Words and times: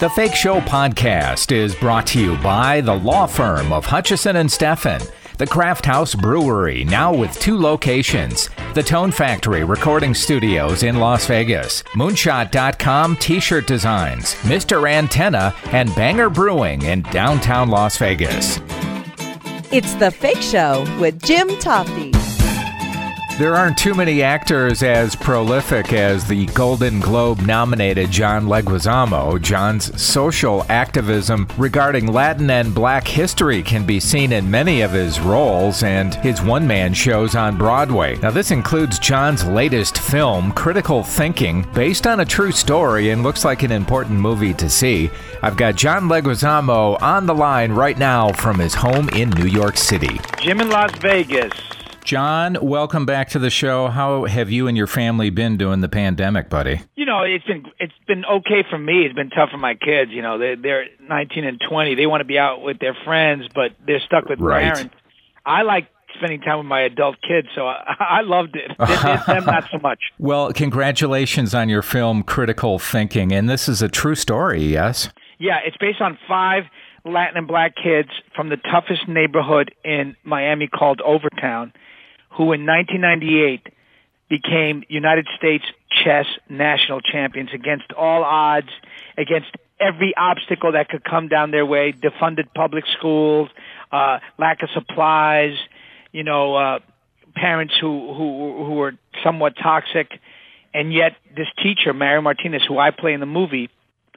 The 0.00 0.08
Fake 0.08 0.34
Show 0.34 0.60
podcast 0.60 1.52
is 1.52 1.74
brought 1.74 2.06
to 2.06 2.18
you 2.18 2.34
by 2.38 2.80
the 2.80 2.94
law 2.94 3.26
firm 3.26 3.70
of 3.70 3.84
Hutchison 3.84 4.36
and 4.36 4.48
Steffen, 4.48 5.06
the 5.36 5.46
Craft 5.46 5.84
House 5.84 6.14
Brewery, 6.14 6.84
now 6.84 7.12
with 7.12 7.38
two 7.38 7.58
locations, 7.58 8.48
the 8.72 8.82
Tone 8.82 9.10
Factory 9.12 9.62
Recording 9.62 10.14
Studios 10.14 10.84
in 10.84 10.96
Las 10.96 11.26
Vegas, 11.26 11.82
Moonshot.com 11.92 13.16
T-shirt 13.16 13.66
designs, 13.66 14.36
Mr. 14.36 14.90
Antenna, 14.90 15.54
and 15.66 15.94
Banger 15.94 16.30
Brewing 16.30 16.80
in 16.80 17.02
downtown 17.02 17.68
Las 17.68 17.98
Vegas. 17.98 18.58
It's 19.70 19.92
The 19.96 20.10
Fake 20.10 20.40
Show 20.40 20.86
with 20.98 21.22
Jim 21.22 21.48
Tofte. 21.48 22.19
There 23.40 23.56
aren't 23.56 23.78
too 23.78 23.94
many 23.94 24.22
actors 24.22 24.82
as 24.82 25.16
prolific 25.16 25.94
as 25.94 26.28
the 26.28 26.44
Golden 26.48 27.00
Globe 27.00 27.40
nominated 27.40 28.10
John 28.10 28.44
Leguizamo. 28.44 29.40
John's 29.40 29.98
social 29.98 30.66
activism 30.68 31.48
regarding 31.56 32.12
Latin 32.12 32.50
and 32.50 32.74
black 32.74 33.08
history 33.08 33.62
can 33.62 33.86
be 33.86 33.98
seen 33.98 34.32
in 34.32 34.50
many 34.50 34.82
of 34.82 34.92
his 34.92 35.20
roles 35.20 35.82
and 35.82 36.14
his 36.16 36.42
one 36.42 36.66
man 36.66 36.92
shows 36.92 37.34
on 37.34 37.56
Broadway. 37.56 38.16
Now, 38.16 38.30
this 38.30 38.50
includes 38.50 38.98
John's 38.98 39.46
latest 39.46 39.96
film, 39.96 40.52
Critical 40.52 41.02
Thinking, 41.02 41.66
based 41.72 42.06
on 42.06 42.20
a 42.20 42.26
true 42.26 42.52
story 42.52 43.08
and 43.08 43.22
looks 43.22 43.42
like 43.42 43.62
an 43.62 43.72
important 43.72 44.20
movie 44.20 44.52
to 44.52 44.68
see. 44.68 45.10
I've 45.40 45.56
got 45.56 45.76
John 45.76 46.10
Leguizamo 46.10 47.00
on 47.00 47.24
the 47.24 47.34
line 47.34 47.72
right 47.72 47.96
now 47.96 48.32
from 48.32 48.58
his 48.58 48.74
home 48.74 49.08
in 49.16 49.30
New 49.30 49.48
York 49.48 49.78
City. 49.78 50.20
Jim 50.36 50.60
in 50.60 50.68
Las 50.68 50.94
Vegas. 50.98 51.52
John, 52.04 52.56
welcome 52.60 53.06
back 53.06 53.28
to 53.30 53.38
the 53.38 53.50
show. 53.50 53.88
How 53.88 54.24
have 54.24 54.50
you 54.50 54.66
and 54.66 54.76
your 54.76 54.86
family 54.86 55.30
been 55.30 55.56
doing 55.56 55.80
the 55.80 55.88
pandemic, 55.88 56.48
buddy? 56.48 56.80
You 56.96 57.04
know, 57.06 57.22
it's 57.22 57.44
been 57.44 57.64
it's 57.78 57.92
been 58.08 58.24
okay 58.24 58.64
for 58.68 58.78
me. 58.78 59.04
It's 59.04 59.14
been 59.14 59.30
tough 59.30 59.50
for 59.50 59.58
my 59.58 59.74
kids. 59.74 60.10
You 60.10 60.22
know, 60.22 60.38
they 60.38 60.54
they're 60.56 60.86
19 61.08 61.44
and 61.44 61.60
20. 61.68 61.94
They 61.94 62.06
want 62.06 62.20
to 62.22 62.24
be 62.24 62.38
out 62.38 62.62
with 62.62 62.78
their 62.80 62.96
friends, 63.04 63.44
but 63.54 63.72
they're 63.86 64.00
stuck 64.00 64.28
with 64.28 64.40
Right. 64.40 64.62
parents. 64.72 64.94
I 65.46 65.62
like 65.62 65.88
spending 66.16 66.40
time 66.40 66.58
with 66.58 66.66
my 66.66 66.80
adult 66.82 67.16
kids, 67.22 67.48
so 67.54 67.66
I, 67.66 67.94
I 68.00 68.20
loved 68.22 68.56
it. 68.56 68.70
It- 68.70 68.74
it- 68.80 69.26
them 69.26 69.44
not 69.44 69.68
so 69.70 69.78
much. 69.78 69.98
Well, 70.18 70.52
congratulations 70.52 71.54
on 71.54 71.68
your 71.68 71.82
film 71.82 72.22
Critical 72.24 72.78
Thinking. 72.78 73.32
And 73.32 73.48
this 73.48 73.68
is 73.68 73.82
a 73.82 73.88
true 73.88 74.14
story, 74.14 74.62
yes? 74.64 75.08
Yeah, 75.38 75.58
it's 75.64 75.76
based 75.78 76.00
on 76.00 76.18
five 76.28 76.64
Latin 77.06 77.38
and 77.38 77.46
black 77.48 77.74
kids 77.82 78.10
from 78.36 78.50
the 78.50 78.56
toughest 78.58 79.08
neighborhood 79.08 79.74
in 79.84 80.14
Miami 80.24 80.66
called 80.66 81.00
Overtown, 81.00 81.72
who 82.30 82.52
in 82.52 82.66
1998 82.66 83.66
became 84.28 84.84
United 84.88 85.26
States 85.36 85.64
chess 86.04 86.26
national 86.48 87.00
champions 87.00 87.50
against 87.52 87.92
all 87.92 88.22
odds, 88.22 88.70
against 89.18 89.50
every 89.80 90.14
obstacle 90.16 90.72
that 90.72 90.88
could 90.88 91.04
come 91.04 91.28
down 91.28 91.50
their 91.50 91.66
way, 91.66 91.92
defunded 91.92 92.52
public 92.54 92.84
schools, 92.96 93.48
uh, 93.90 94.18
lack 94.38 94.62
of 94.62 94.68
supplies, 94.72 95.54
you 96.12 96.22
know, 96.22 96.54
uh, 96.54 96.78
parents 97.34 97.74
who, 97.80 98.14
who, 98.14 98.64
who 98.64 98.74
were 98.74 98.92
somewhat 99.24 99.54
toxic. 99.60 100.10
And 100.72 100.92
yet 100.92 101.16
this 101.36 101.48
teacher, 101.62 101.92
Mario 101.92 102.20
Martinez, 102.20 102.62
who 102.66 102.78
I 102.78 102.90
play 102.90 103.12
in 103.12 103.20
the 103.20 103.26
movie, 103.26 103.68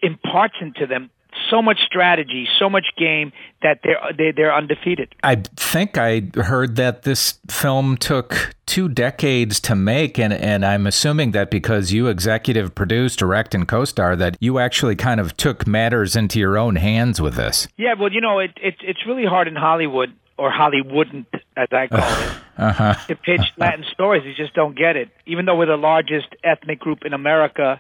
imparts 0.02 0.56
into 0.62 0.86
them 0.86 1.10
so 1.54 1.62
much 1.62 1.80
strategy, 1.86 2.48
so 2.58 2.70
much 2.70 2.86
game 2.98 3.32
that 3.62 3.80
they're 3.84 4.00
they, 4.18 4.32
they're 4.32 4.54
undefeated. 4.56 5.14
I 5.24 5.36
think 5.56 5.98
I 5.98 6.24
heard 6.36 6.76
that 6.78 7.04
this 7.04 7.40
film 7.50 7.98
took 7.98 8.56
two 8.66 8.90
decades 8.90 9.60
to 9.62 9.76
make, 9.76 10.18
and, 10.18 10.34
and 10.34 10.66
I'm 10.66 10.88
assuming 10.88 11.32
that 11.32 11.52
because 11.52 11.92
you 11.94 12.08
executive 12.08 12.74
produced, 12.74 13.20
direct, 13.20 13.54
and 13.54 13.68
co 13.68 13.86
star, 13.86 14.16
that 14.16 14.36
you 14.40 14.58
actually 14.58 14.96
kind 14.96 15.20
of 15.20 15.38
took 15.38 15.68
matters 15.68 16.16
into 16.16 16.40
your 16.40 16.58
own 16.58 16.76
hands 16.78 17.22
with 17.22 17.36
this. 17.36 17.68
Yeah, 17.78 17.94
well, 18.00 18.12
you 18.12 18.22
know, 18.22 18.40
it, 18.40 18.52
it 18.62 18.76
it's 18.82 19.06
really 19.06 19.26
hard 19.26 19.48
in 19.48 19.56
Hollywood 19.56 20.12
or 20.38 20.52
Hollywooden't, 20.52 21.28
as 21.56 21.68
I 21.72 21.88
call 21.88 22.00
it, 22.24 22.32
Uh-huh. 22.58 22.94
to 23.08 23.16
pitch 23.16 23.42
Latin 23.58 23.84
stories. 23.92 24.24
You 24.26 24.34
just 24.36 24.54
don't 24.56 24.76
get 24.78 24.96
it. 24.96 25.10
Even 25.28 25.46
though 25.46 25.56
we're 25.56 25.66
the 25.68 25.78
largest 25.78 26.28
ethnic 26.44 26.80
group 26.80 27.00
in 27.06 27.14
America, 27.14 27.80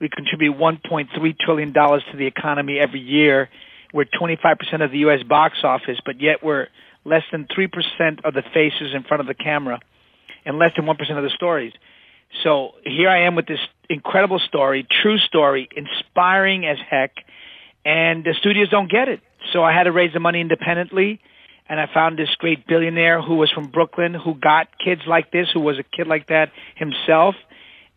we 0.00 0.08
contribute 0.08 0.56
1.3 0.56 1.38
trillion 1.38 1.72
dollars 1.72 2.02
to 2.10 2.16
the 2.16 2.26
economy 2.26 2.78
every 2.78 3.00
year. 3.00 3.48
We're 3.92 4.04
25% 4.04 4.84
of 4.84 4.90
the 4.90 4.98
U.S. 4.98 5.22
box 5.22 5.58
office, 5.64 5.98
but 6.04 6.20
yet 6.20 6.42
we're 6.42 6.68
less 7.04 7.22
than 7.32 7.46
3% 7.46 8.24
of 8.24 8.34
the 8.34 8.42
faces 8.54 8.94
in 8.94 9.02
front 9.04 9.22
of 9.22 9.26
the 9.26 9.34
camera, 9.34 9.80
and 10.44 10.58
less 10.58 10.72
than 10.76 10.84
1% 10.84 10.90
of 11.16 11.22
the 11.24 11.30
stories. 11.30 11.72
So 12.44 12.72
here 12.84 13.08
I 13.08 13.22
am 13.22 13.34
with 13.34 13.46
this 13.46 13.60
incredible 13.88 14.38
story, 14.38 14.86
true 15.02 15.18
story, 15.18 15.68
inspiring 15.74 16.66
as 16.66 16.76
heck, 16.88 17.12
and 17.84 18.24
the 18.24 18.34
studios 18.38 18.68
don't 18.68 18.90
get 18.90 19.08
it. 19.08 19.20
So 19.52 19.62
I 19.64 19.72
had 19.72 19.84
to 19.84 19.92
raise 19.92 20.12
the 20.12 20.20
money 20.20 20.40
independently, 20.40 21.20
and 21.68 21.80
I 21.80 21.86
found 21.92 22.18
this 22.18 22.28
great 22.38 22.66
billionaire 22.66 23.22
who 23.22 23.36
was 23.36 23.50
from 23.50 23.68
Brooklyn 23.68 24.14
who 24.14 24.34
got 24.34 24.68
kids 24.78 25.02
like 25.06 25.32
this, 25.32 25.48
who 25.52 25.60
was 25.60 25.78
a 25.78 25.82
kid 25.82 26.06
like 26.06 26.28
that 26.28 26.52
himself, 26.74 27.34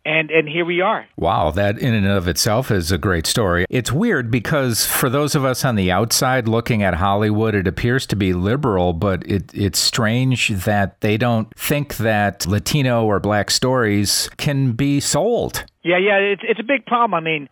and 0.04 0.30
and 0.30 0.48
here 0.48 0.64
we 0.64 0.80
are. 0.80 1.06
Wow, 1.16 1.50
that 1.52 1.78
in 1.78 1.94
and 1.94 2.06
of 2.06 2.26
itself 2.26 2.70
is 2.70 2.90
a 2.90 2.98
great 2.98 3.26
story. 3.26 3.66
It's 3.70 3.92
weird 3.92 4.30
because 4.30 4.84
for 4.84 5.08
those 5.08 5.34
of 5.34 5.44
us 5.44 5.64
on 5.64 5.76
the 5.76 5.90
outside 5.90 6.48
looking 6.48 6.82
at 6.82 6.94
Hollywood, 6.94 7.54
it 7.54 7.66
appears 7.66 8.06
to 8.06 8.16
be 8.16 8.32
liberal, 8.32 8.92
but 8.92 9.24
it, 9.26 9.52
it's 9.54 9.78
strange 9.78 10.48
that 10.48 11.00
they 11.00 11.16
don't 11.16 11.52
think 11.56 11.96
that 11.98 12.46
Latino 12.46 13.04
or 13.04 13.20
black 13.20 13.50
stories 13.50 14.28
can 14.36 14.72
be 14.72 14.98
sold. 15.00 15.64
Yeah, 15.82 15.98
yeah, 15.98 16.16
it's 16.16 16.42
it's 16.44 16.60
a 16.60 16.64
big 16.64 16.86
problem. 16.86 17.14
I 17.14 17.20
mean, 17.20 17.48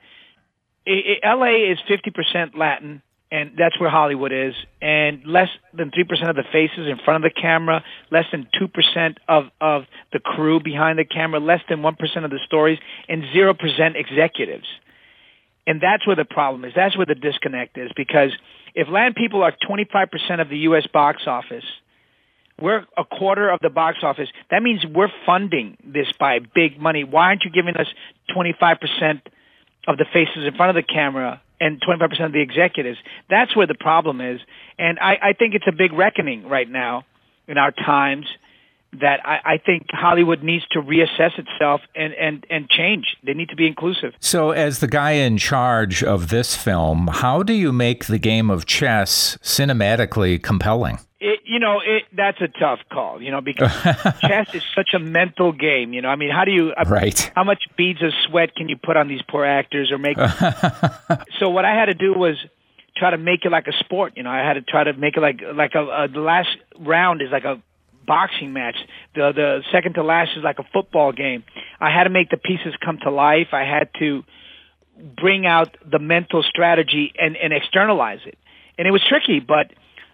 i 0.86 1.18
i 1.22 1.28
L.A. 1.28 1.70
is 1.70 1.78
fifty 1.86 2.10
percent 2.10 2.56
Latin, 2.58 3.02
and 3.32 3.52
that's 3.56 3.78
where 3.78 3.90
Hollywood 3.90 4.32
is, 4.32 4.54
and 4.82 5.24
less 5.24 5.48
than 5.72 5.90
three 5.92 6.04
percent 6.04 6.30
of 6.30 6.36
the 6.36 6.44
faces 6.50 6.88
in 6.88 6.98
front 7.04 7.24
of 7.24 7.32
the 7.32 7.40
camera, 7.40 7.84
less 8.10 8.26
than 8.32 8.48
two 8.58 8.68
percent 8.68 9.18
of 9.28 9.44
of 9.60 9.84
the 10.12 10.18
crew 10.18 10.60
behind 10.60 10.98
the 10.98 11.04
camera, 11.04 11.38
less 11.38 11.60
than 11.68 11.82
one 11.82 11.94
percent 11.94 12.24
of 12.24 12.30
the 12.30 12.40
stories, 12.46 12.78
and 13.08 13.24
zero 13.32 13.54
percent 13.54 13.96
executives. 13.96 14.66
And 15.66 15.80
that's 15.80 16.06
where 16.06 16.16
the 16.16 16.24
problem 16.24 16.64
is. 16.64 16.72
That's 16.74 16.96
where 16.96 17.06
the 17.06 17.14
disconnect 17.14 17.78
is 17.78 17.90
because 17.96 18.32
if 18.74 18.88
Latin 18.88 19.14
people 19.14 19.42
are 19.42 19.54
twenty 19.66 19.86
five 19.90 20.10
percent 20.10 20.40
of 20.40 20.48
the 20.48 20.58
U.S. 20.58 20.86
box 20.92 21.22
office, 21.26 21.64
we're 22.60 22.84
a 22.96 23.04
quarter 23.04 23.48
of 23.48 23.60
the 23.60 23.70
box 23.70 23.98
office. 24.02 24.28
That 24.50 24.62
means 24.62 24.84
we're 24.84 25.12
funding 25.24 25.76
this 25.84 26.08
by 26.18 26.40
big 26.40 26.80
money. 26.80 27.04
Why 27.04 27.26
aren't 27.26 27.44
you 27.44 27.50
giving 27.50 27.76
us 27.76 27.86
25% 28.36 29.22
of 29.88 29.96
the 29.96 30.04
faces 30.12 30.44
in 30.46 30.54
front 30.56 30.76
of 30.76 30.76
the 30.76 30.82
camera 30.82 31.40
and 31.60 31.80
25% 31.80 32.24
of 32.24 32.32
the 32.32 32.40
executives? 32.40 32.98
That's 33.28 33.54
where 33.54 33.66
the 33.66 33.74
problem 33.74 34.20
is. 34.20 34.40
And 34.78 34.98
I, 34.98 35.18
I 35.22 35.32
think 35.34 35.54
it's 35.54 35.66
a 35.68 35.72
big 35.72 35.92
reckoning 35.92 36.48
right 36.48 36.68
now 36.68 37.04
in 37.46 37.58
our 37.58 37.70
times 37.70 38.26
that 39.00 39.20
I, 39.24 39.54
I 39.54 39.58
think 39.58 39.86
Hollywood 39.90 40.42
needs 40.42 40.64
to 40.72 40.80
reassess 40.80 41.38
itself 41.38 41.80
and, 41.94 42.12
and, 42.14 42.44
and 42.50 42.68
change. 42.68 43.16
They 43.24 43.34
need 43.34 43.50
to 43.50 43.56
be 43.56 43.66
inclusive. 43.66 44.14
So, 44.18 44.50
as 44.50 44.80
the 44.80 44.88
guy 44.88 45.12
in 45.12 45.38
charge 45.38 46.02
of 46.02 46.28
this 46.28 46.56
film, 46.56 47.08
how 47.12 47.42
do 47.44 47.52
you 47.52 47.72
make 47.72 48.06
the 48.06 48.18
game 48.18 48.50
of 48.50 48.66
chess 48.66 49.38
cinematically 49.42 50.42
compelling? 50.42 50.98
It, 51.20 51.40
you 51.44 51.58
know, 51.60 51.80
it, 51.84 52.04
that's 52.16 52.40
a 52.40 52.48
tough 52.48 52.80
call, 52.90 53.20
you 53.22 53.30
know, 53.30 53.40
because 53.40 53.70
chess 54.22 54.54
is 54.54 54.62
such 54.74 54.88
a 54.94 54.98
mental 54.98 55.52
game. 55.52 55.92
You 55.92 56.00
know, 56.02 56.08
I 56.08 56.16
mean, 56.16 56.30
how 56.30 56.44
do 56.44 56.50
you, 56.50 56.72
uh, 56.72 56.84
Right. 56.88 57.30
how 57.36 57.44
much 57.44 57.62
beads 57.76 58.02
of 58.02 58.12
sweat 58.26 58.54
can 58.56 58.68
you 58.68 58.76
put 58.82 58.96
on 58.96 59.06
these 59.06 59.20
poor 59.28 59.44
actors 59.44 59.92
or 59.92 59.98
make? 59.98 60.16
so 61.38 61.50
what 61.50 61.64
I 61.64 61.74
had 61.74 61.86
to 61.86 61.94
do 61.94 62.14
was 62.14 62.36
try 62.96 63.10
to 63.10 63.18
make 63.18 63.44
it 63.44 63.52
like 63.52 63.66
a 63.66 63.72
sport. 63.84 64.14
You 64.16 64.22
know, 64.22 64.30
I 64.30 64.38
had 64.38 64.54
to 64.54 64.62
try 64.62 64.84
to 64.84 64.92
make 64.94 65.16
it 65.16 65.20
like 65.20 65.40
like 65.54 65.74
a, 65.74 66.04
a 66.04 66.08
the 66.08 66.20
last 66.20 66.56
round 66.78 67.22
is 67.22 67.28
like 67.30 67.44
a 67.44 67.62
boxing 68.06 68.52
match. 68.52 68.76
The 69.14 69.32
the 69.34 69.62
second 69.72 69.94
to 69.94 70.02
last 70.02 70.30
is 70.36 70.44
like 70.44 70.58
a 70.58 70.64
football 70.72 71.12
game. 71.12 71.44
I 71.80 71.90
had 71.90 72.04
to 72.04 72.10
make 72.10 72.30
the 72.30 72.36
pieces 72.36 72.74
come 72.84 72.98
to 73.02 73.10
life. 73.10 73.48
I 73.52 73.64
had 73.64 73.88
to 73.98 74.24
bring 75.16 75.46
out 75.46 75.76
the 75.88 75.98
mental 75.98 76.42
strategy 76.42 77.12
and 77.18 77.36
and 77.36 77.52
externalize 77.52 78.20
it. 78.26 78.38
And 78.78 78.86
it 78.86 78.90
was 78.90 79.02
tricky, 79.08 79.40
but 79.40 79.72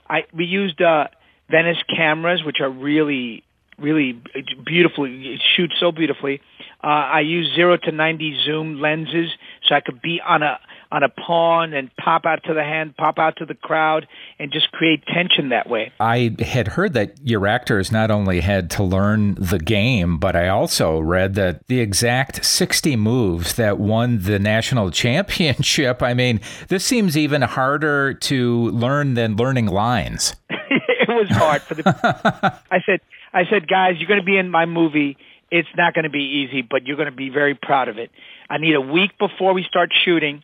I 0.09 0.25
we 0.33 0.45
used 0.45 0.81
uh 0.81 1.09
Venice 1.51 1.79
cameras 1.95 2.43
which 2.45 2.61
are 2.61 2.71
really 2.71 3.45
really 3.79 4.21
beautifully 4.65 5.35
it 5.35 5.43
shoots 5.57 5.75
so 5.79 5.93
beautifully. 5.93 6.41
Uh 6.83 6.87
I 6.87 7.21
used 7.21 7.55
0 7.55 7.79
to 7.79 7.93
90 7.93 8.43
zoom 8.45 8.81
lenses 8.81 9.31
so 9.67 9.75
I 9.75 9.81
could 9.81 10.01
be 10.03 10.21
on 10.21 10.43
a 10.43 10.59
on 10.93 11.03
a 11.03 11.09
pawn 11.09 11.73
and 11.73 11.91
pop 11.97 12.25
out 12.25 12.45
to 12.45 12.55
the 12.55 12.63
hand, 12.63 12.97
pop 12.97 13.19
out 13.19 13.37
to 13.39 13.47
the 13.47 13.55
crowd 13.55 14.07
and 14.39 14.53
just 14.53 14.71
create 14.73 15.05
tension 15.07 15.49
that 15.49 15.69
way. 15.69 15.93
I 15.99 16.37
had 16.41 16.69
heard 16.69 16.93
that 16.95 17.15
your 17.23 17.47
actors 17.47 17.91
not 17.91 18.11
only 18.11 18.41
had 18.41 18.71
to 18.73 18.83
learn 18.83 19.35
the 19.35 19.59
game, 19.59 20.19
but 20.19 20.37
I 20.37 20.49
also 20.49 20.99
read 20.99 21.35
that 21.35 21.67
the 21.67 21.81
exact 21.81 22.45
60 22.45 22.97
moves 22.97 23.55
that 23.55 23.79
won 23.79 24.23
the 24.23 24.39
national 24.39 24.91
championship. 24.97 26.03
I 26.03 26.15
mean, 26.15 26.41
this 26.69 26.85
seems 26.85 27.17
even 27.17 27.43
harder 27.43 28.15
to 28.15 28.71
learn 28.71 29.15
than 29.15 29.37
learning 29.37 29.67
lines. 29.67 30.37
it 30.51 31.09
was 31.09 31.29
hard 31.31 31.63
for 31.63 31.75
the 31.75 31.83
I 32.71 32.81
said 32.85 33.01
I 33.33 33.43
said 33.51 33.69
guys, 33.69 33.95
you're 33.99 34.09
going 34.09 34.21
to 34.21 34.27
be 34.27 34.39
in 34.39 34.51
my 34.51 34.67
movie. 34.67 35.17
It's 35.51 35.69
not 35.77 35.95
going 35.95 36.05
to 36.05 36.11
be 36.11 36.47
easy, 36.47 36.63
but 36.63 36.87
you're 36.87 36.97
going 36.97 37.11
to 37.11 37.15
be 37.15 37.29
very 37.29 37.55
proud 37.55 37.89
of 37.89 37.99
it. 37.99 38.11
I 38.49 38.59
need 38.59 38.75
a 38.75 38.81
week 38.81 39.19
before 39.19 39.53
we 39.53 39.63
start 39.63 39.91
shooting 40.05 40.43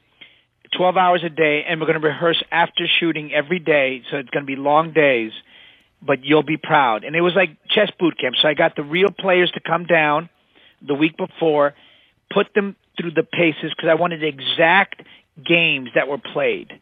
12 0.76 0.96
hours 0.96 1.22
a 1.24 1.28
day, 1.28 1.64
and 1.68 1.80
we're 1.80 1.86
going 1.86 2.00
to 2.00 2.06
rehearse 2.06 2.42
after 2.50 2.86
shooting 3.00 3.32
every 3.32 3.58
day. 3.58 4.02
So 4.10 4.16
it's 4.16 4.30
going 4.30 4.44
to 4.44 4.46
be 4.46 4.56
long 4.56 4.92
days, 4.92 5.32
but 6.00 6.24
you'll 6.24 6.42
be 6.42 6.56
proud. 6.56 7.04
And 7.04 7.14
it 7.14 7.20
was 7.20 7.34
like 7.34 7.50
chess 7.68 7.90
boot 7.98 8.18
camp. 8.18 8.36
So 8.40 8.48
I 8.48 8.54
got 8.54 8.76
the 8.76 8.82
real 8.82 9.10
players 9.10 9.50
to 9.52 9.60
come 9.60 9.84
down 9.84 10.28
the 10.86 10.94
week 10.94 11.16
before, 11.16 11.74
put 12.32 12.54
them 12.54 12.76
through 12.98 13.12
the 13.12 13.22
paces 13.22 13.72
because 13.76 13.88
I 13.88 13.94
wanted 13.94 14.22
exact 14.22 15.02
games 15.44 15.90
that 15.94 16.08
were 16.08 16.18
played. 16.18 16.72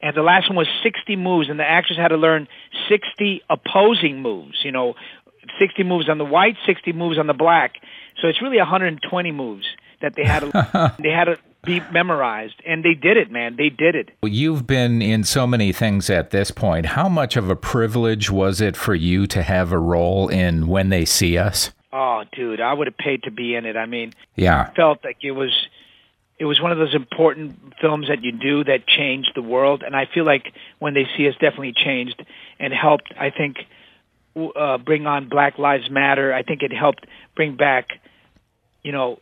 And 0.00 0.14
the 0.14 0.22
last 0.22 0.48
one 0.48 0.56
was 0.56 0.68
60 0.82 1.16
moves, 1.16 1.48
and 1.48 1.58
the 1.58 1.64
actors 1.64 1.96
had 1.96 2.08
to 2.08 2.16
learn 2.16 2.48
60 2.88 3.42
opposing 3.48 4.20
moves. 4.20 4.58
You 4.62 4.72
know, 4.72 4.94
60 5.58 5.82
moves 5.84 6.08
on 6.08 6.18
the 6.18 6.24
white, 6.24 6.56
60 6.66 6.92
moves 6.92 7.18
on 7.18 7.26
the 7.26 7.34
black. 7.34 7.74
So 8.20 8.28
it's 8.28 8.42
really 8.42 8.58
120 8.58 9.32
moves 9.32 9.66
that 10.02 10.14
they 10.14 10.24
had 10.24 10.40
to 10.40 10.94
they 11.02 11.10
had 11.10 11.24
to 11.24 11.38
be 11.64 11.80
memorized, 11.92 12.54
and 12.66 12.84
they 12.84 12.94
did 12.94 13.16
it, 13.16 13.30
man. 13.30 13.56
They 13.56 13.68
did 13.68 13.94
it. 13.94 14.10
Well, 14.22 14.32
You've 14.32 14.66
been 14.66 15.00
in 15.02 15.24
so 15.24 15.46
many 15.46 15.72
things 15.72 16.10
at 16.10 16.30
this 16.30 16.50
point. 16.50 16.86
How 16.86 17.08
much 17.08 17.36
of 17.36 17.48
a 17.48 17.56
privilege 17.56 18.30
was 18.30 18.60
it 18.60 18.76
for 18.76 18.94
you 18.94 19.26
to 19.28 19.42
have 19.42 19.72
a 19.72 19.78
role 19.78 20.28
in 20.28 20.66
When 20.66 20.88
They 20.88 21.04
See 21.04 21.38
Us? 21.38 21.70
Oh, 21.92 22.24
dude, 22.32 22.60
I 22.60 22.72
would 22.72 22.88
have 22.88 22.96
paid 22.96 23.22
to 23.22 23.30
be 23.30 23.54
in 23.54 23.66
it. 23.66 23.76
I 23.76 23.86
mean, 23.86 24.12
yeah, 24.34 24.68
I 24.70 24.74
felt 24.74 25.04
like 25.04 25.18
it 25.22 25.30
was 25.30 25.52
it 26.38 26.44
was 26.44 26.60
one 26.60 26.72
of 26.72 26.78
those 26.78 26.94
important 26.94 27.74
films 27.80 28.08
that 28.08 28.22
you 28.24 28.32
do 28.32 28.64
that 28.64 28.86
changed 28.86 29.30
the 29.34 29.42
world, 29.42 29.82
and 29.84 29.94
I 29.94 30.06
feel 30.12 30.24
like 30.24 30.52
When 30.80 30.94
They 30.94 31.06
See 31.16 31.28
Us 31.28 31.34
definitely 31.34 31.72
changed 31.72 32.24
and 32.58 32.72
helped. 32.72 33.12
I 33.18 33.30
think 33.30 33.58
uh, 34.56 34.78
bring 34.78 35.06
on 35.06 35.28
Black 35.28 35.58
Lives 35.58 35.88
Matter. 35.90 36.32
I 36.32 36.42
think 36.42 36.62
it 36.62 36.72
helped 36.72 37.06
bring 37.36 37.56
back, 37.56 37.88
you 38.82 38.92
know, 38.92 39.20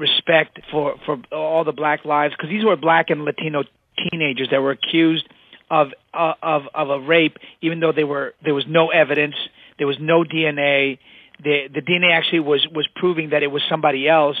respect 0.00 0.58
for 0.70 0.96
for 1.06 1.18
all 1.30 1.64
the 1.64 1.72
black 1.72 2.04
lives 2.04 2.34
because 2.36 2.50
these 2.50 2.64
were 2.64 2.76
black 2.76 3.10
and 3.10 3.24
Latino 3.24 3.62
teenagers 4.10 4.48
that 4.50 4.60
were 4.60 4.72
accused 4.72 5.28
of 5.70 5.88
uh, 6.12 6.34
of 6.42 6.62
of 6.74 6.90
a 6.90 7.00
rape, 7.00 7.36
even 7.60 7.80
though 7.80 7.92
they 7.92 8.04
were 8.04 8.34
there 8.44 8.54
was 8.54 8.64
no 8.66 8.88
evidence, 8.88 9.36
there 9.78 9.86
was 9.86 9.98
no 10.00 10.24
DNA. 10.24 10.98
The 11.42 11.68
the 11.72 11.80
DNA 11.80 12.12
actually 12.12 12.40
was 12.40 12.66
was 12.74 12.88
proving 12.96 13.30
that 13.30 13.42
it 13.42 13.48
was 13.48 13.62
somebody 13.68 14.08
else, 14.08 14.36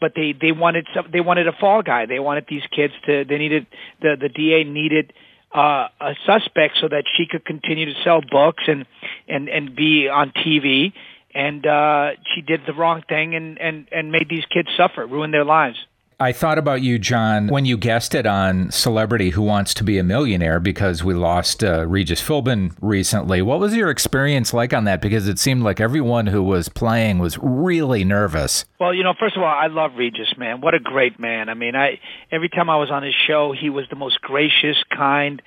but 0.00 0.12
they 0.16 0.32
they 0.32 0.52
wanted 0.52 0.86
some 0.94 1.08
they 1.12 1.20
wanted 1.20 1.48
a 1.48 1.52
fall 1.52 1.82
guy. 1.82 2.06
They 2.06 2.18
wanted 2.18 2.46
these 2.48 2.62
kids 2.74 2.94
to 3.06 3.24
they 3.24 3.38
needed 3.38 3.66
the 4.00 4.16
the 4.18 4.28
DA 4.28 4.64
needed 4.64 5.12
uh, 5.54 5.88
a 6.00 6.14
suspect 6.26 6.78
so 6.80 6.88
that 6.88 7.04
she 7.16 7.26
could 7.26 7.44
continue 7.44 7.86
to 7.86 8.02
sell 8.02 8.20
books 8.22 8.64
and 8.66 8.86
and 9.28 9.48
and 9.48 9.76
be 9.76 10.08
on 10.08 10.30
TV 10.30 10.92
and 11.34 11.66
uh, 11.66 12.10
she 12.34 12.42
did 12.42 12.60
the 12.66 12.72
wrong 12.72 13.02
thing 13.08 13.34
and, 13.34 13.58
and, 13.60 13.86
and 13.92 14.12
made 14.12 14.28
these 14.28 14.44
kids 14.46 14.68
suffer, 14.76 15.06
ruin 15.06 15.30
their 15.30 15.44
lives. 15.44 15.78
I 16.22 16.32
thought 16.32 16.58
about 16.58 16.82
you, 16.82 16.98
John, 16.98 17.48
when 17.48 17.64
you 17.64 17.78
guessed 17.78 18.14
it 18.14 18.26
on 18.26 18.70
Celebrity 18.70 19.30
Who 19.30 19.40
Wants 19.40 19.72
to 19.72 19.84
Be 19.84 19.96
a 19.96 20.04
Millionaire 20.04 20.60
because 20.60 21.02
we 21.02 21.14
lost 21.14 21.64
uh, 21.64 21.86
Regis 21.86 22.20
Philbin 22.20 22.76
recently. 22.82 23.40
What 23.40 23.58
was 23.58 23.74
your 23.74 23.88
experience 23.88 24.52
like 24.52 24.74
on 24.74 24.84
that? 24.84 25.00
Because 25.00 25.26
it 25.28 25.38
seemed 25.38 25.62
like 25.62 25.80
everyone 25.80 26.26
who 26.26 26.42
was 26.42 26.68
playing 26.68 27.20
was 27.20 27.38
really 27.40 28.04
nervous. 28.04 28.66
Well, 28.78 28.92
you 28.92 29.02
know, 29.02 29.14
first 29.18 29.34
of 29.34 29.42
all, 29.42 29.48
I 29.48 29.68
love 29.68 29.92
Regis, 29.96 30.34
man. 30.36 30.60
What 30.60 30.74
a 30.74 30.78
great 30.78 31.18
man. 31.18 31.48
I 31.48 31.54
mean, 31.54 31.74
I 31.74 31.98
every 32.30 32.50
time 32.50 32.68
I 32.68 32.76
was 32.76 32.90
on 32.90 33.02
his 33.02 33.14
show, 33.26 33.54
he 33.58 33.70
was 33.70 33.86
the 33.88 33.96
most 33.96 34.20
gracious, 34.20 34.76
kind, 34.94 35.40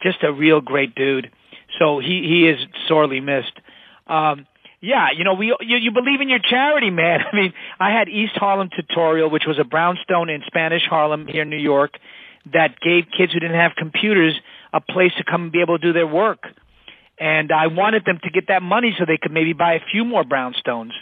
just 0.00 0.22
a 0.22 0.32
real 0.32 0.60
great 0.60 0.94
dude. 0.94 1.32
So 1.80 1.98
he 1.98 2.22
he 2.22 2.48
is 2.48 2.60
sorely 2.86 3.18
missed. 3.18 3.58
Um, 4.06 4.46
yeah, 4.80 5.08
you 5.16 5.24
know, 5.24 5.34
we 5.34 5.54
you, 5.60 5.76
you 5.76 5.90
believe 5.90 6.20
in 6.20 6.28
your 6.28 6.38
charity, 6.38 6.90
man. 6.90 7.20
I 7.32 7.36
mean, 7.36 7.52
I 7.78 7.90
had 7.90 8.08
East 8.08 8.32
Harlem 8.36 8.70
Tutorial, 8.74 9.30
which 9.30 9.44
was 9.46 9.58
a 9.58 9.64
brownstone 9.64 10.30
in 10.30 10.42
Spanish 10.46 10.82
Harlem 10.88 11.26
here 11.26 11.42
in 11.42 11.50
New 11.50 11.56
York, 11.56 11.92
that 12.52 12.80
gave 12.80 13.04
kids 13.16 13.32
who 13.32 13.40
didn't 13.40 13.58
have 13.58 13.72
computers 13.76 14.34
a 14.72 14.80
place 14.80 15.12
to 15.18 15.24
come 15.24 15.44
and 15.44 15.52
be 15.52 15.60
able 15.60 15.78
to 15.78 15.86
do 15.86 15.92
their 15.92 16.06
work. 16.06 16.44
And 17.18 17.52
I 17.52 17.66
wanted 17.66 18.04
them 18.06 18.18
to 18.22 18.30
get 18.30 18.48
that 18.48 18.62
money 18.62 18.94
so 18.98 19.04
they 19.04 19.18
could 19.18 19.32
maybe 19.32 19.52
buy 19.52 19.74
a 19.74 19.80
few 19.92 20.04
more 20.04 20.24
brownstones 20.24 20.92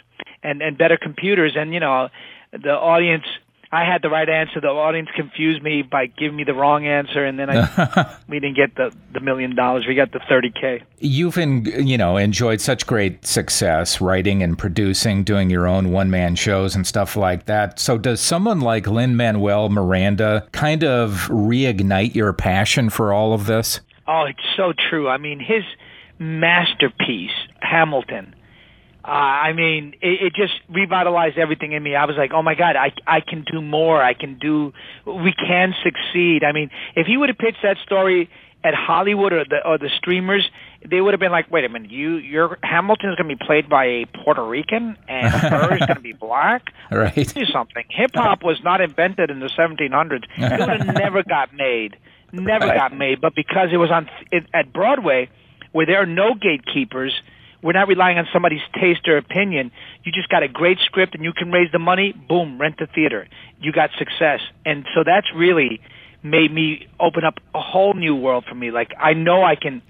and 0.43 0.61
and 0.61 0.77
better 0.77 0.97
computers. 0.97 1.53
And 1.55 1.73
you 1.73 1.79
know, 1.79 2.09
the 2.51 2.71
audience 2.71 3.25
I 3.71 3.85
had 3.85 4.01
the 4.01 4.09
right 4.09 4.27
answer. 4.27 4.59
The 4.59 4.67
audience 4.67 5.09
confused 5.15 5.61
me 5.61 5.83
by 5.83 6.07
giving 6.07 6.37
me 6.37 6.43
the 6.43 6.55
wrong 6.55 6.87
answer, 6.87 7.23
and 7.23 7.37
then 7.37 7.51
I, 7.51 8.15
we 8.27 8.39
didn't 8.39 8.55
get 8.55 8.75
the, 8.75 8.91
the 9.13 9.19
million 9.19 9.55
dollars. 9.55 9.85
We 9.87 9.93
got 9.93 10.11
the 10.11 10.19
thirty 10.27 10.49
k. 10.49 10.81
You've 10.97 11.37
in, 11.37 11.65
you 11.65 11.97
know 11.97 12.17
enjoyed 12.17 12.61
such 12.61 12.87
great 12.87 13.27
success 13.27 14.01
writing 14.01 14.41
and 14.41 14.57
producing, 14.57 15.23
doing 15.23 15.51
your 15.51 15.67
own 15.67 15.91
one 15.91 16.09
man 16.09 16.35
shows 16.35 16.75
and 16.75 16.87
stuff 16.87 17.15
like 17.15 17.45
that. 17.45 17.79
So 17.79 17.99
does 17.99 18.19
someone 18.19 18.59
like 18.59 18.87
Lin 18.87 19.15
Manuel 19.15 19.69
Miranda 19.69 20.47
kind 20.51 20.83
of 20.83 21.27
reignite 21.29 22.15
your 22.15 22.33
passion 22.33 22.89
for 22.89 23.13
all 23.13 23.33
of 23.33 23.45
this? 23.45 23.81
Oh, 24.07 24.25
it's 24.27 24.39
so 24.57 24.73
true. 24.89 25.07
I 25.07 25.19
mean, 25.19 25.39
his 25.39 25.63
masterpiece, 26.17 27.29
Hamilton 27.61 28.33
uh, 29.03 29.07
I 29.07 29.53
mean, 29.53 29.95
it, 30.01 30.21
it 30.21 30.33
just 30.35 30.53
revitalized 30.69 31.37
everything 31.37 31.71
in 31.71 31.81
me. 31.81 31.95
I 31.95 32.05
was 32.05 32.17
like, 32.17 32.31
oh 32.33 32.41
my 32.41 32.55
god, 32.55 32.75
I 32.75 32.91
I 33.07 33.21
can 33.21 33.45
do 33.49 33.61
more. 33.61 34.01
I 34.01 34.13
can 34.13 34.37
do. 34.39 34.73
We 35.05 35.33
can 35.33 35.73
succeed. 35.83 36.43
I 36.43 36.51
mean, 36.51 36.69
if 36.95 37.07
he 37.07 37.15
would 37.15 37.29
have 37.29 37.37
pitched 37.37 37.63
that 37.63 37.77
story 37.85 38.29
at 38.63 38.73
Hollywood 38.73 39.31
or 39.31 39.45
the 39.45 39.65
or 39.65 39.77
the 39.77 39.89
streamers, 39.97 40.49
they 40.85 40.99
would 40.99 41.13
have 41.13 41.19
been 41.19 41.31
like, 41.31 41.49
wait 41.49 41.63
a 41.63 41.69
minute, 41.69 41.91
you 41.91 42.17
your 42.17 42.57
Hamilton's 42.61 43.15
going 43.15 43.29
to 43.29 43.35
be 43.37 43.45
played 43.45 43.69
by 43.69 43.85
a 43.85 44.05
Puerto 44.23 44.45
Rican 44.45 44.97
and 45.07 45.49
Burr 45.49 45.75
is 45.75 45.79
going 45.79 45.95
to 45.95 46.01
be 46.01 46.13
black. 46.13 46.63
Right. 46.91 47.13
Do 47.13 47.45
something. 47.45 47.83
Hip 47.89 48.11
hop 48.15 48.43
was 48.43 48.59
not 48.63 48.81
invented 48.81 49.29
in 49.29 49.39
the 49.39 49.49
1700s. 49.49 50.23
It 50.37 50.59
would 50.59 50.87
have 50.87 50.95
never 50.95 51.21
got 51.21 51.53
made. 51.53 51.95
Never 52.31 52.65
right. 52.65 52.75
got 52.75 52.97
made. 52.97 53.21
But 53.21 53.35
because 53.35 53.69
it 53.71 53.77
was 53.77 53.91
on 53.91 54.09
it, 54.31 54.45
at 54.55 54.73
Broadway, 54.73 55.29
where 55.71 55.85
there 55.85 56.01
are 56.01 56.07
no 56.07 56.33
gatekeepers 56.33 57.13
we're 57.61 57.73
not 57.73 57.87
relying 57.87 58.17
on 58.17 58.27
somebody's 58.31 58.61
taste 58.79 59.07
or 59.07 59.17
opinion. 59.17 59.71
You 60.03 60.11
just 60.11 60.29
got 60.29 60.43
a 60.43 60.47
great 60.47 60.79
script 60.85 61.15
and 61.15 61.23
you 61.23 61.33
can 61.33 61.51
raise 61.51 61.71
the 61.71 61.79
money, 61.79 62.13
boom, 62.13 62.59
rent 62.59 62.75
the 62.79 62.87
theater. 62.87 63.27
You 63.59 63.71
got 63.71 63.89
success. 63.97 64.39
And 64.65 64.85
so 64.95 65.03
that's 65.05 65.27
really 65.35 65.81
made 66.23 66.53
me 66.53 66.87
open 66.99 67.23
up 67.23 67.35
a 67.53 67.61
whole 67.61 67.93
new 67.93 68.15
world 68.15 68.45
for 68.47 68.55
me. 68.55 68.71
Like 68.71 68.91
I 68.99 69.13
know 69.13 69.43
I 69.43 69.55
can 69.55 69.81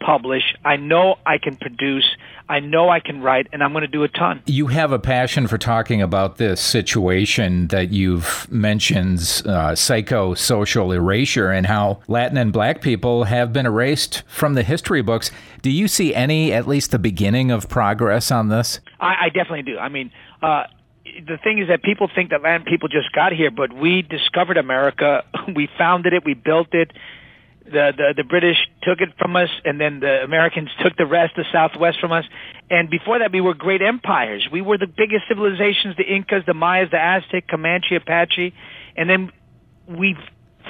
publish. 0.00 0.42
I 0.64 0.76
know 0.76 1.16
I 1.26 1.38
can 1.38 1.56
produce. 1.56 2.16
I 2.48 2.58
know 2.58 2.88
I 2.88 2.98
can 2.98 3.22
write, 3.22 3.46
and 3.52 3.62
I'm 3.62 3.72
going 3.72 3.82
to 3.82 3.88
do 3.88 4.02
a 4.02 4.08
ton. 4.08 4.42
You 4.46 4.66
have 4.68 4.90
a 4.90 4.98
passion 4.98 5.46
for 5.46 5.56
talking 5.56 6.02
about 6.02 6.38
this 6.38 6.60
situation 6.60 7.68
that 7.68 7.90
you've 7.90 8.50
mentioned, 8.50 9.18
uh, 9.46 9.72
psychosocial 9.72 10.94
erasure, 10.94 11.50
and 11.50 11.66
how 11.66 12.00
Latin 12.08 12.36
and 12.36 12.52
Black 12.52 12.80
people 12.80 13.24
have 13.24 13.52
been 13.52 13.66
erased 13.66 14.24
from 14.26 14.54
the 14.54 14.62
history 14.62 15.02
books. 15.02 15.30
Do 15.62 15.70
you 15.70 15.86
see 15.86 16.14
any, 16.14 16.52
at 16.52 16.66
least 16.66 16.90
the 16.90 16.98
beginning 16.98 17.50
of 17.50 17.68
progress 17.68 18.32
on 18.32 18.48
this? 18.48 18.80
I, 18.98 19.26
I 19.26 19.28
definitely 19.28 19.62
do. 19.62 19.78
I 19.78 19.88
mean, 19.88 20.10
uh, 20.42 20.64
the 21.04 21.38
thing 21.42 21.58
is 21.58 21.68
that 21.68 21.82
people 21.82 22.08
think 22.12 22.30
that 22.30 22.42
Latin 22.42 22.64
people 22.64 22.88
just 22.88 23.12
got 23.12 23.32
here, 23.32 23.50
but 23.50 23.72
we 23.72 24.02
discovered 24.02 24.56
America. 24.56 25.24
We 25.54 25.68
founded 25.76 26.12
it. 26.12 26.24
We 26.24 26.34
built 26.34 26.74
it 26.74 26.92
the, 27.70 27.92
the 27.96 28.14
the 28.16 28.24
British 28.24 28.56
took 28.82 29.00
it 29.00 29.10
from 29.18 29.36
us, 29.36 29.48
and 29.64 29.80
then 29.80 30.00
the 30.00 30.22
Americans 30.22 30.68
took 30.82 30.96
the 30.96 31.06
rest, 31.06 31.34
the 31.36 31.44
Southwest, 31.52 31.98
from 32.00 32.12
us. 32.12 32.24
And 32.70 32.90
before 32.90 33.18
that, 33.20 33.32
we 33.32 33.40
were 33.40 33.54
great 33.54 33.82
empires. 33.82 34.46
We 34.52 34.60
were 34.60 34.78
the 34.78 34.86
biggest 34.86 35.24
civilizations: 35.28 35.96
the 35.96 36.04
Incas, 36.04 36.44
the 36.46 36.54
Mayas, 36.54 36.90
the 36.90 37.00
Aztec, 37.00 37.48
Comanche, 37.48 37.96
Apache, 37.96 38.54
and 38.96 39.08
then 39.08 39.32
we 39.86 40.16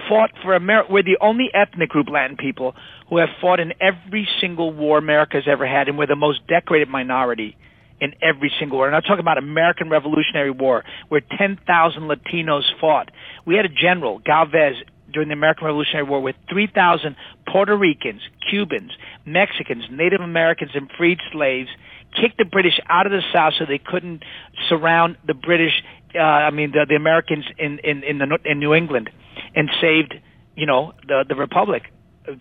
fought 0.09 0.31
for 0.43 0.55
America. 0.55 0.93
We're 0.93 1.03
the 1.03 1.19
only 1.21 1.51
ethnic 1.53 1.91
group, 1.91 2.09
Latin 2.09 2.37
people, 2.37 2.75
who 3.09 3.19
have 3.19 3.29
fought 3.41 3.61
in 3.61 3.73
every 3.81 4.29
single 4.41 4.73
war 4.73 4.99
America's 4.99 5.45
ever 5.47 5.67
had, 5.67 5.89
and 5.89 5.99
we're 5.99 6.07
the 6.07 6.17
most 6.17 6.47
decorated 6.47 6.89
minority 6.89 7.57
in 8.01 8.15
every 8.23 8.51
single 8.59 8.79
war. 8.79 8.87
And 8.87 8.97
I'm 8.97 9.03
talking 9.03 9.21
about 9.21 9.39
American 9.39 9.91
Revolutionary 9.91 10.51
War, 10.51 10.85
where 11.09 11.21
10,000 11.21 12.03
Latinos 12.03 12.63
fought. 12.81 13.11
We 13.45 13.57
had 13.57 13.67
a 13.67 13.69
general, 13.69 14.19
Galvez, 14.19 14.77
during 15.13 15.29
the 15.29 15.35
American 15.35 15.67
Revolutionary 15.67 16.05
War 16.05 16.21
with 16.21 16.37
3,000 16.51 17.17
Puerto 17.47 17.77
Ricans, 17.77 18.23
Cubans, 18.49 18.93
Mexicans, 19.27 19.85
Native 19.91 20.21
Americans, 20.21 20.73
and 20.75 20.91
freed 20.97 21.19
slaves 21.33 21.69
kicked 22.15 22.39
the 22.39 22.45
British 22.45 22.81
out 22.89 23.07
of 23.07 23.13
the 23.13 23.23
South 23.33 23.55
so 23.59 23.65
they 23.67 23.79
couldn't 23.79 24.25
surround 24.69 25.17
the 25.27 25.35
British, 25.35 25.83
uh, 26.15 26.19
I 26.19 26.51
mean, 26.51 26.73
the, 26.73 26.87
the 26.89 26.97
Americans 26.97 27.45
in, 27.59 27.79
in, 27.85 28.03
in, 28.03 28.19
the, 28.19 28.39
in 28.45 28.59
New 28.59 28.75
England 28.75 29.11
and 29.55 29.71
saved, 29.81 30.15
you 30.57 30.67
know, 30.67 30.93
the, 31.07 31.25
the 31.29 31.35
Republic, 31.35 31.85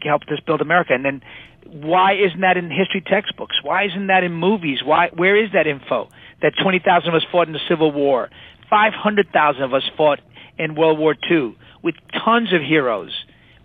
helped 0.02 0.30
us 0.30 0.40
build 0.46 0.62
America. 0.62 0.94
And 0.94 1.06
then 1.06 1.22
why 1.66 2.14
isn't 2.14 2.42
that 2.42 2.58
in 2.58 2.70
history 2.70 3.02
textbooks? 3.06 3.56
Why 3.64 3.86
isn't 3.86 4.08
that 4.08 4.24
in 4.24 4.34
movies? 4.34 4.80
Why, 4.84 5.10
where 5.14 5.36
is 5.36 5.52
that 5.54 5.68
info? 5.68 6.10
That 6.42 6.54
20,000 6.62 7.10
of 7.10 7.16
us 7.16 7.24
fought 7.32 7.48
in 7.48 7.54
the 7.54 7.60
Civil 7.68 7.92
War. 7.92 8.30
500,000 8.70 9.62
of 9.62 9.74
us 9.74 9.84
fought 9.98 10.20
in 10.58 10.76
World 10.76 11.00
War 11.00 11.16
II 11.30 11.56
with 11.84 11.96
tons 12.26 12.54
of 12.54 12.62
heroes. 12.62 13.12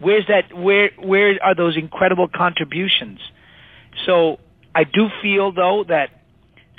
Where's 0.00 0.26
that? 0.28 0.56
Where 0.56 0.90
where 0.98 1.38
are 1.42 1.54
those 1.54 1.76
incredible 1.76 2.28
contributions? 2.28 3.20
So 4.06 4.38
I 4.74 4.84
do 4.84 5.08
feel 5.22 5.52
though 5.52 5.84
that 5.88 6.10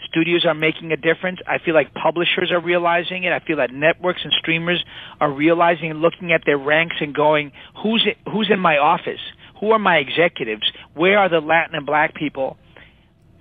studios 0.10 0.46
are 0.46 0.54
making 0.54 0.92
a 0.92 0.98
difference. 0.98 1.40
I 1.48 1.58
feel 1.60 1.74
like 1.74 1.94
publishers 1.94 2.52
are 2.52 2.60
realizing 2.60 3.24
it. 3.24 3.32
I 3.34 3.40
feel 3.40 3.58
that 3.58 3.72
networks 3.72 4.22
and 4.24 4.34
streamers 4.40 4.84
are 5.20 5.32
realizing 5.32 5.92
and 5.92 6.02
looking 6.02 6.32
at 6.32 6.42
their 6.46 6.58
ranks 6.58 6.98
and 7.00 7.14
going, 7.14 7.52
who's 7.82 8.08
who's 8.32 8.50
in 8.52 8.60
my 8.60 8.78
office? 8.78 9.22
Who 9.60 9.72
are 9.72 9.80
my 9.80 9.98
executives? 9.98 10.70
Where 10.94 11.18
are 11.18 11.30
the 11.30 11.40
Latin 11.40 11.76
and 11.76 11.86
Black 11.86 12.14
people 12.16 12.58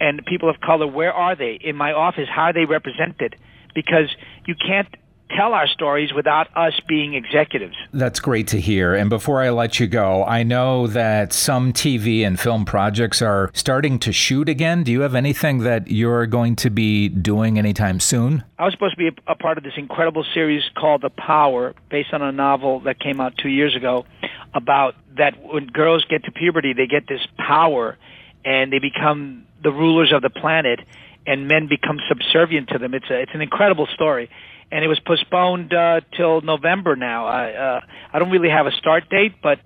and 0.00 0.24
people 0.26 0.48
of 0.48 0.60
color? 0.60 0.86
Where 0.86 1.12
are 1.12 1.36
they 1.36 1.58
in 1.60 1.76
my 1.76 1.92
office? 1.92 2.28
How 2.28 2.44
are 2.44 2.52
they 2.52 2.64
represented? 2.64 3.36
Because 3.74 4.14
you 4.46 4.54
can't 4.54 4.88
tell 5.36 5.52
our 5.52 5.66
stories 5.66 6.12
without 6.12 6.48
us 6.56 6.78
being 6.86 7.14
executives. 7.14 7.74
That's 7.92 8.20
great 8.20 8.46
to 8.48 8.60
hear. 8.60 8.94
And 8.94 9.10
before 9.10 9.40
I 9.40 9.50
let 9.50 9.80
you 9.80 9.86
go, 9.86 10.24
I 10.24 10.42
know 10.42 10.86
that 10.86 11.32
some 11.32 11.72
TV 11.72 12.26
and 12.26 12.38
film 12.38 12.64
projects 12.64 13.20
are 13.20 13.50
starting 13.54 13.98
to 14.00 14.12
shoot 14.12 14.48
again. 14.48 14.84
Do 14.84 14.92
you 14.92 15.00
have 15.00 15.14
anything 15.14 15.58
that 15.60 15.88
you're 15.88 16.26
going 16.26 16.56
to 16.56 16.70
be 16.70 17.08
doing 17.08 17.58
anytime 17.58 18.00
soon? 18.00 18.44
I 18.58 18.64
was 18.64 18.72
supposed 18.74 18.96
to 18.96 19.10
be 19.10 19.10
a, 19.26 19.34
part 19.34 19.58
of 19.58 19.64
this 19.64 19.74
incredible 19.76 20.24
series 20.34 20.62
called 20.76 21.02
The 21.02 21.10
Power, 21.10 21.74
based 21.90 22.12
on 22.12 22.22
a 22.22 22.32
novel 22.32 22.80
that 22.80 23.00
came 23.00 23.20
out 23.20 23.36
two 23.36 23.48
years 23.48 23.74
ago 23.74 24.06
about 24.52 24.94
that 25.16 25.34
when 25.42 25.66
girls 25.66 26.04
get 26.08 26.24
to 26.24 26.32
puberty, 26.32 26.72
they 26.72 26.86
get 26.86 27.08
this 27.08 27.20
power 27.36 27.96
and 28.44 28.72
they 28.72 28.78
become 28.78 29.46
the 29.62 29.70
rulers 29.70 30.12
of 30.12 30.22
the 30.22 30.30
planet 30.30 30.80
and 31.26 31.48
men 31.48 31.68
become 31.68 31.98
subservient 32.08 32.68
to 32.68 32.78
them. 32.78 32.94
It's 32.94 33.10
a, 33.10 33.20
it's 33.20 33.32
an 33.34 33.40
incredible 33.40 33.86
story 33.86 34.30
and 34.70 34.84
it 34.84 34.88
was 34.88 34.98
postponed 35.00 35.72
uh, 35.72 36.00
till 36.16 36.40
November 36.40 36.96
now. 36.96 37.26
I 37.26 37.52
uh, 37.52 37.80
I 38.12 38.18
don't 38.18 38.30
really 38.30 38.48
have 38.48 38.66
a 38.66 38.72
start 38.72 39.08
date, 39.08 39.34
but 39.42 39.60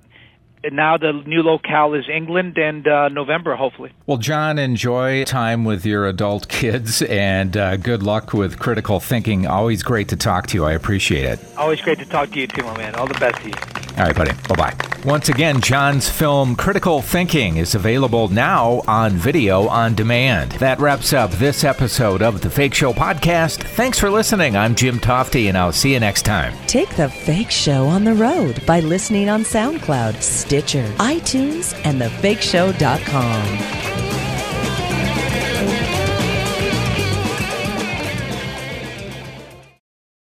now 0.65 0.97
the 0.97 1.13
new 1.13 1.43
locale 1.43 1.95
is 1.95 2.09
England 2.09 2.59
and 2.59 2.87
uh, 2.87 3.09
November, 3.09 3.55
hopefully. 3.57 3.93
Well, 4.07 4.19
John, 4.19 4.59
enjoy 4.59 5.25
time 5.25 5.65
with 5.65 5.87
your 5.87 6.07
adult 6.07 6.49
kids 6.49 7.03
and 7.03 7.57
uh, 7.57 7.77
good 7.77 8.03
luck 8.03 8.33
with 8.33 8.59
critical 8.59 9.01
thinking. 9.01 9.47
Always 9.47 9.83
great 9.83 10.09
to 10.09 10.17
talk 10.17 10.47
to 10.49 10.55
you. 10.55 10.65
I 10.65 10.73
appreciate 10.73 11.25
it. 11.25 11.41
Always 11.57 11.81
great 11.81 11.99
to 12.01 12.07
talk 12.07 12.31
to 12.31 12.41
you, 12.41 12.47
too, 12.47 12.63
my 12.65 12.77
man. 12.77 12.95
All 12.97 13.07
the 13.07 13.15
best 13.15 13.41
to 13.43 13.49
you. 13.49 13.88
All 13.99 14.05
right, 14.05 14.15
buddy. 14.15 14.31
Bye 14.49 14.55
bye. 14.55 14.75
Once 15.05 15.29
again, 15.29 15.61
John's 15.61 16.09
film 16.09 16.55
Critical 16.55 17.03
Thinking 17.03 17.57
is 17.57 17.75
available 17.75 18.29
now 18.29 18.83
on 18.87 19.13
video 19.13 19.67
on 19.67 19.97
demand. 19.97 20.53
That 20.53 20.79
wraps 20.79 21.13
up 21.13 21.33
this 21.33 21.65
episode 21.65 22.23
of 22.23 22.41
the 22.41 22.51
Fake 22.51 22.75
Show 22.75 22.93
podcast. 22.93 23.65
Thanks 23.75 23.99
for 23.99 24.09
listening. 24.09 24.57
I'm 24.57 24.77
Jim 24.77 25.01
Tofte, 25.01 25.49
and 25.49 25.59
I'll 25.59 25.73
see 25.73 25.95
you 25.95 26.01
next 26.01 26.23
time. 26.23 26.55
Take 26.67 26.95
the 26.97 27.09
Fake 27.09 27.51
Show 27.51 27.87
on 27.87 28.05
the 28.05 28.15
road 28.15 28.65
by 28.67 28.79
listening 28.81 29.29
on 29.29 29.43
SoundCloud, 29.43 30.23
Stitcher, 30.23 30.87
iTunes, 30.99 31.75
and 31.85 32.01
thefakeshow.com. 32.01 34.08